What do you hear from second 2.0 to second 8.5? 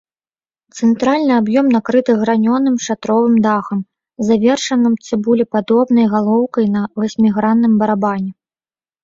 гранёным шатровым дахам, завершаным цыбулепадобнай галоўкай на васьмігранным барабане.